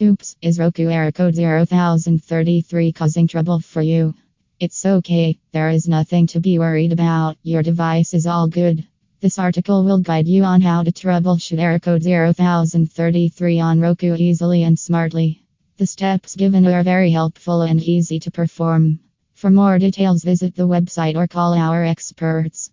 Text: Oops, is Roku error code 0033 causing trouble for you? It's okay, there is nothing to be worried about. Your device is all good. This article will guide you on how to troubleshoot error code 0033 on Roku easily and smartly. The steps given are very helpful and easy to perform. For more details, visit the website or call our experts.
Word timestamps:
Oops, 0.00 0.36
is 0.40 0.60
Roku 0.60 0.88
error 0.88 1.10
code 1.10 1.34
0033 1.34 2.92
causing 2.92 3.26
trouble 3.26 3.58
for 3.58 3.82
you? 3.82 4.14
It's 4.60 4.86
okay, 4.86 5.40
there 5.50 5.70
is 5.70 5.88
nothing 5.88 6.28
to 6.28 6.38
be 6.38 6.60
worried 6.60 6.92
about. 6.92 7.36
Your 7.42 7.64
device 7.64 8.14
is 8.14 8.24
all 8.24 8.46
good. 8.46 8.86
This 9.20 9.40
article 9.40 9.82
will 9.82 9.98
guide 9.98 10.28
you 10.28 10.44
on 10.44 10.60
how 10.60 10.84
to 10.84 10.92
troubleshoot 10.92 11.58
error 11.58 11.80
code 11.80 12.04
0033 12.04 13.58
on 13.58 13.80
Roku 13.80 14.14
easily 14.14 14.62
and 14.62 14.78
smartly. 14.78 15.42
The 15.78 15.86
steps 15.88 16.36
given 16.36 16.64
are 16.68 16.84
very 16.84 17.10
helpful 17.10 17.62
and 17.62 17.82
easy 17.82 18.20
to 18.20 18.30
perform. 18.30 19.00
For 19.34 19.50
more 19.50 19.80
details, 19.80 20.22
visit 20.22 20.54
the 20.54 20.68
website 20.68 21.16
or 21.16 21.26
call 21.26 21.54
our 21.54 21.84
experts. 21.84 22.66